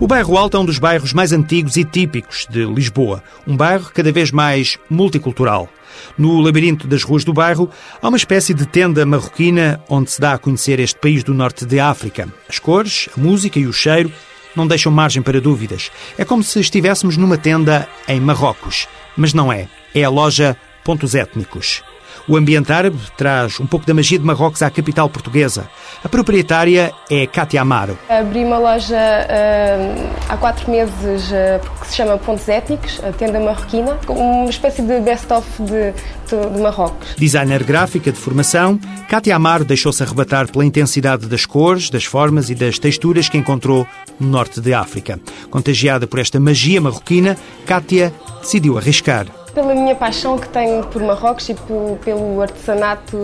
O 0.00 0.06
bairro 0.06 0.38
Alto 0.38 0.56
é 0.56 0.60
um 0.60 0.64
dos 0.64 0.78
bairros 0.78 1.12
mais 1.12 1.32
antigos 1.32 1.76
e 1.76 1.84
típicos 1.84 2.46
de 2.48 2.64
Lisboa, 2.64 3.20
um 3.46 3.54
bairro 3.56 3.90
cada 3.92 4.12
vez 4.12 4.30
mais 4.30 4.78
multicultural. 4.88 5.68
No 6.16 6.40
labirinto 6.40 6.86
das 6.86 7.02
ruas 7.02 7.24
do 7.24 7.32
bairro 7.32 7.68
há 8.00 8.08
uma 8.08 8.16
espécie 8.16 8.54
de 8.54 8.64
tenda 8.64 9.04
marroquina 9.04 9.82
onde 9.88 10.12
se 10.12 10.20
dá 10.20 10.34
a 10.34 10.38
conhecer 10.38 10.78
este 10.78 11.00
país 11.00 11.24
do 11.24 11.34
norte 11.34 11.66
de 11.66 11.80
África. 11.80 12.28
As 12.48 12.60
cores, 12.60 13.08
a 13.16 13.20
música 13.20 13.58
e 13.58 13.66
o 13.66 13.72
cheiro 13.72 14.12
não 14.58 14.66
deixam 14.66 14.92
margem 14.92 15.22
para 15.22 15.40
dúvidas. 15.40 15.90
É 16.18 16.24
como 16.24 16.42
se 16.42 16.60
estivéssemos 16.60 17.16
numa 17.16 17.38
tenda 17.38 17.88
em 18.06 18.20
Marrocos 18.20 18.86
mas 19.18 19.34
não 19.34 19.52
é. 19.52 19.68
É 19.94 20.04
a 20.04 20.08
loja 20.08 20.56
Pontos 20.84 21.14
Étnicos. 21.14 21.82
O 22.28 22.36
ambiente 22.36 22.70
árabe 22.70 22.98
traz 23.16 23.58
um 23.58 23.66
pouco 23.66 23.86
da 23.86 23.94
magia 23.94 24.18
de 24.18 24.24
Marrocos 24.24 24.60
à 24.60 24.70
capital 24.70 25.08
portuguesa. 25.08 25.66
A 26.04 26.10
proprietária 26.10 26.92
é 27.10 27.26
Cátia 27.26 27.62
Amaro. 27.62 27.98
Abri 28.06 28.44
uma 28.44 28.58
loja 28.58 28.96
uh, 28.96 30.10
há 30.28 30.36
quatro 30.36 30.70
meses 30.70 31.30
uh, 31.30 31.80
que 31.80 31.86
se 31.88 31.96
chama 31.96 32.18
Pontos 32.18 32.46
Étnicos, 32.46 33.00
a 33.02 33.12
tenda 33.12 33.40
marroquina, 33.40 33.98
uma 34.08 34.50
espécie 34.50 34.82
de 34.82 35.00
best-of 35.00 35.46
de, 35.62 35.92
de, 36.28 36.54
de, 36.54 36.60
Marrocos. 36.60 37.14
Designer 37.16 37.64
gráfica 37.64 38.12
de 38.12 38.18
formação, 38.18 38.78
Cátia 39.08 39.34
Amaro 39.34 39.64
deixou-se 39.64 40.02
arrebatar 40.02 40.52
pela 40.52 40.66
intensidade 40.66 41.26
das 41.26 41.46
cores, 41.46 41.88
das 41.88 42.04
formas 42.04 42.50
e 42.50 42.54
das 42.54 42.78
texturas 42.78 43.30
que 43.30 43.38
encontrou 43.38 43.86
no 44.20 44.28
norte 44.28 44.60
de 44.60 44.74
África. 44.74 45.18
Contagiada 45.50 46.06
por 46.06 46.18
esta 46.18 46.38
magia 46.38 46.78
marroquina, 46.78 47.38
Cátia 47.64 48.12
decidiu 48.42 48.76
arriscar 48.76 49.37
pela 49.58 49.74
minha 49.74 49.96
paixão 49.96 50.38
que 50.38 50.48
tenho 50.48 50.86
por 50.86 51.02
Marrocos 51.02 51.48
e 51.48 51.56
pelo 52.04 52.40
artesanato 52.40 53.18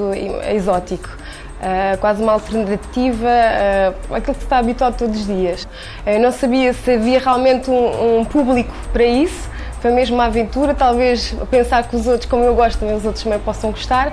exótico. 0.53 1.09
Uh, 1.09 1.97
quase 1.99 2.21
uma 2.21 2.33
alternativa 2.33 3.29
uh, 3.29 4.15
àquilo 4.15 4.35
que 4.35 4.41
se 4.41 4.47
está 4.47 4.59
habituado 4.59 4.99
todos 4.99 5.21
os 5.21 5.27
dias. 5.27 5.67
Eu 6.05 6.19
não 6.19 6.33
sabia 6.33 6.73
se 6.73 6.91
havia 6.91 7.21
realmente 7.21 7.71
um, 7.71 8.19
um, 8.19 8.25
público 8.25 8.75
para 8.93 9.05
isso, 9.05 9.49
foi 9.81 9.93
mesmo 9.93 10.17
uma 10.17 10.27
aventura, 10.27 10.75
talvez 10.75 11.35
pensar 11.51 11.89
que 11.89 11.95
os 11.95 12.07
outros, 12.07 12.29
como 12.29 12.43
eu 12.43 12.55
gosto, 12.55 12.81
também 12.81 12.97
os 12.97 13.05
outros 13.07 13.23
também 13.23 13.39
possam 13.39 13.71
gostar 13.71 14.13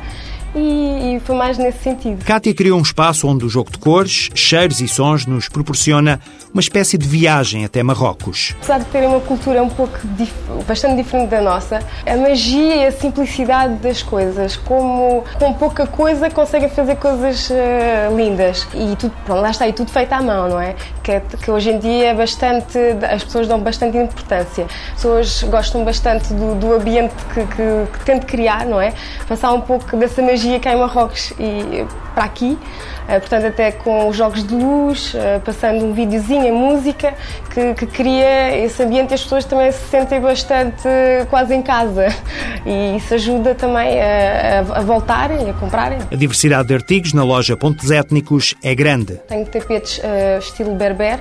e, 0.56 1.16
e, 1.16 1.20
foi 1.22 1.36
mais 1.36 1.58
nesse 1.58 1.80
sentido. 1.80 2.24
Kátia 2.26 2.54
criou 2.54 2.78
um 2.78 2.82
espaço 2.82 3.28
onde 3.28 3.46
o 3.46 3.50
jogo 3.50 3.72
de 3.72 3.78
cores, 3.78 4.30
cheiros 4.36 4.82
e 4.82 4.88
sons 4.88 5.26
nos 5.26 5.48
proporciona 5.48 6.20
uma 6.54 6.60
espécie 6.60 6.98
de 6.98 7.08
viagem 7.08 7.64
até 7.64 7.82
Marrocos. 7.82 8.54
Apesar 8.58 8.80
de 8.80 8.86
terem 8.86 9.08
uma 9.08 9.22
cultura 9.22 9.64
um 9.64 9.70
pouco 9.70 9.98
dif 10.04 10.34
bastante 10.68 11.02
diferente 11.02 11.30
da 11.30 11.42
nossa, 11.42 11.80
a 12.06 12.18
magia 12.18 12.76
e 12.76 12.86
a 12.86 12.92
simplicidade 12.92 13.76
das 13.76 14.04
coisas, 14.04 14.58
como 14.58 15.24
com 15.40 15.54
pouca 15.54 15.88
coisa 15.88 16.30
conseguem 16.30 16.70
fazer 16.70 16.96
coisas 16.98 17.50
uh, 17.50 18.16
lindas 18.16 18.68
e 18.74 18.96
tudo, 18.98 19.14
pronto, 19.26 19.42
lá 19.42 19.52
está, 19.52 19.68
e 19.68 19.74
tudo 19.74 19.90
feito 19.92 20.12
à 20.12 20.22
mão, 20.22 20.50
não 20.50 20.60
é? 20.60 20.76
Que, 21.02 21.14
é, 21.14 21.22
que 21.22 21.50
hoje 21.50 21.72
em 21.72 21.80
dia 21.80 22.10
é 22.10 22.14
bastante, 22.14 22.78
as 23.10 23.24
pessoas 23.24 23.48
dão 23.48 23.60
bastante 23.60 23.98
importância. 23.98 24.66
As 24.66 24.94
pessoas 24.96 25.44
gostam 25.44 25.86
bastante 25.86 26.34
do, 26.34 26.56
do 26.56 26.74
ambiente 26.74 27.14
que, 27.34 27.46
que, 27.46 27.98
que 27.98 28.06
tento 28.06 28.26
criar, 28.26 28.66
não 28.66 28.80
é? 28.82 28.94
Passar 29.28 29.54
um 29.54 29.62
pouco 29.62 29.96
dessa 29.96 30.22
magia 30.22 30.41
magia 30.42 30.60
cá 30.60 30.74
em 30.74 30.78
Marrocos 30.78 31.34
e 31.40 31.86
para 32.16 32.24
aqui, 32.24 32.58
uh, 33.04 33.20
portanto 33.20 33.46
até 33.46 33.72
com 33.72 34.10
os 34.10 34.18
jogos 34.18 34.44
de 34.44 34.56
luz, 34.56 35.14
uh, 35.14 35.40
passando 35.46 35.86
um 35.86 35.94
videozinho 35.94 36.48
em 36.48 36.52
música 36.52 37.14
que, 37.54 37.76
que, 37.76 37.86
cria 37.86 38.58
esse 38.58 38.82
ambiente 38.82 39.12
e 39.12 39.14
as 39.14 39.22
pessoas 39.22 39.46
também 39.46 39.72
se 39.72 39.88
sentem 39.90 40.20
bastante 40.20 40.82
quase 41.30 41.54
em 41.54 41.62
casa 41.62 42.08
e 42.66 42.98
isso 42.98 43.14
ajuda 43.14 43.54
também 43.54 44.02
a, 44.02 44.60
a 44.78 44.82
voltarem, 44.82 45.48
a 45.48 45.54
comprarem. 45.54 46.00
A 46.12 46.16
diversidade 46.16 46.68
de 46.68 46.74
artigos 46.74 47.14
na 47.14 47.24
loja 47.24 47.56
Pontos 47.56 47.92
Étnicos 47.92 48.56
é 48.64 48.74
grande. 48.74 49.20
Tenho 49.28 49.46
tapetes 49.46 50.02
estilo 50.40 50.74
berber, 50.74 51.20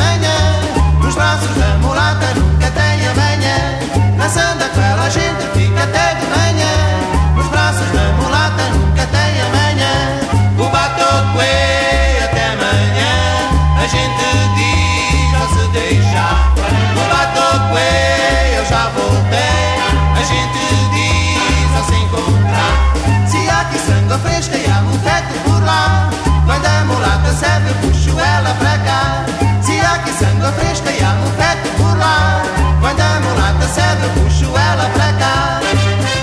A 20.23 20.25
gente 20.25 20.57
diz 20.93 21.75
ao 21.75 21.83
se 21.83 21.95
encontrar. 22.01 23.27
Se 23.27 23.49
há 23.49 23.59
aqui 23.59 23.77
sangue 23.77 24.17
fresca 24.23 24.55
e 24.55 24.65
há 24.71 24.79
um 24.79 24.97
teto 24.99 25.43
por 25.43 25.61
lá. 25.65 26.09
Quando 26.45 26.65
a 26.65 26.85
mulata 26.85 27.33
serve, 27.33 27.73
puxo 27.81 28.17
ela 28.17 28.53
pra 28.53 28.77
cá. 28.77 29.25
Se 29.61 29.77
há 29.81 29.95
aqui 29.95 30.11
sangue 30.11 30.49
fresca 30.57 30.91
e 30.91 31.03
há 31.03 31.11
um 31.11 31.29
teto 31.31 31.75
por 31.75 31.97
lá. 31.97 32.41
Quando 32.79 33.01
a 33.01 33.19
mulata 33.19 33.67
serve, 33.67 34.07
puxo 34.21 34.45
ela 34.45 34.89
pra 34.91 35.11
cá. 35.11 35.59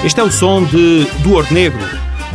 Este 0.03 0.19
é 0.19 0.23
o 0.23 0.31
som 0.33 0.65
de 0.65 1.07
Duor 1.19 1.47
Negro, 1.53 1.87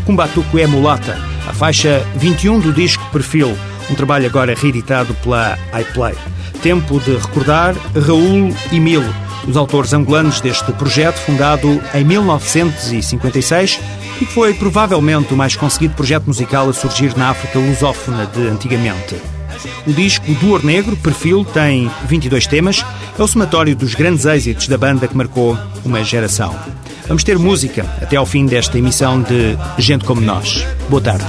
Cumbatuco 0.05 0.59
é 0.59 0.67
Mulata, 0.67 1.17
a 1.47 1.53
faixa 1.53 2.05
21 2.17 2.59
do 2.59 2.71
disco 2.71 3.03
Perfil, 3.11 3.57
um 3.89 3.95
trabalho 3.95 4.27
agora 4.27 4.53
reeditado 4.53 5.15
pela 5.15 5.57
iPlay. 5.81 6.13
Tempo 6.61 6.99
de 6.99 7.17
recordar 7.17 7.73
Raul 8.07 8.55
e 8.71 8.79
Milo, 8.79 9.11
os 9.47 9.57
autores 9.57 9.93
angolanos 9.93 10.41
deste 10.41 10.71
projeto 10.73 11.17
fundado 11.17 11.81
em 11.93 12.03
1956 12.03 13.79
e 14.21 14.25
que 14.25 14.33
foi 14.33 14.53
provavelmente 14.53 15.33
o 15.33 15.37
mais 15.37 15.55
conseguido 15.55 15.95
projeto 15.95 16.25
musical 16.25 16.69
a 16.69 16.73
surgir 16.73 17.15
na 17.17 17.29
África 17.29 17.59
lusófona 17.59 18.25
de 18.25 18.47
antigamente. 18.47 19.15
O 19.87 19.93
disco 19.93 20.25
Duor 20.35 20.63
Negro, 20.65 20.95
Perfil, 20.97 21.45
tem 21.45 21.89
22 22.07 22.47
temas, 22.47 22.85
é 23.17 23.21
o 23.21 23.27
somatório 23.27 23.75
dos 23.75 23.95
grandes 23.95 24.25
êxitos 24.25 24.67
da 24.67 24.77
banda 24.77 25.07
que 25.07 25.15
marcou 25.15 25.57
uma 25.83 26.03
geração. 26.03 26.55
Vamos 27.07 27.23
ter 27.23 27.37
música 27.37 27.85
até 28.01 28.15
ao 28.15 28.25
fim 28.25 28.45
desta 28.45 28.77
emissão 28.77 29.21
de 29.21 29.57
Gente 29.77 30.05
Como 30.05 30.21
Nós. 30.21 30.65
Boa 30.89 31.01
tarde. 31.01 31.25